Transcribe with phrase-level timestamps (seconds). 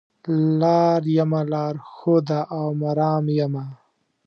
[0.61, 3.65] لار یمه لار ښوده او مرام یمه